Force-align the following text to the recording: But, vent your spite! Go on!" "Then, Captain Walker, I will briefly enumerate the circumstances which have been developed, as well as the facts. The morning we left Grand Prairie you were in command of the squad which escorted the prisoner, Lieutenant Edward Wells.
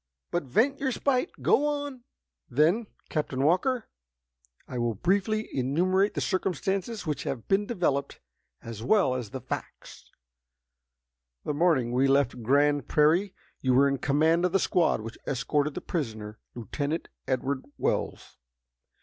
But, 0.31 0.45
vent 0.45 0.79
your 0.79 0.91
spite! 0.91 1.29
Go 1.43 1.67
on!" 1.67 2.01
"Then, 2.49 2.87
Captain 3.09 3.43
Walker, 3.43 3.87
I 4.67 4.79
will 4.79 4.95
briefly 4.95 5.47
enumerate 5.55 6.15
the 6.15 6.21
circumstances 6.21 7.05
which 7.05 7.21
have 7.21 7.47
been 7.47 7.67
developed, 7.67 8.19
as 8.63 8.81
well 8.81 9.13
as 9.13 9.29
the 9.29 9.41
facts. 9.41 10.09
The 11.45 11.53
morning 11.53 11.91
we 11.91 12.07
left 12.07 12.41
Grand 12.41 12.87
Prairie 12.87 13.35
you 13.61 13.75
were 13.75 13.87
in 13.87 13.99
command 13.99 14.43
of 14.43 14.53
the 14.53 14.59
squad 14.59 15.01
which 15.01 15.19
escorted 15.27 15.75
the 15.75 15.81
prisoner, 15.81 16.39
Lieutenant 16.55 17.09
Edward 17.27 17.63
Wells. 17.77 18.37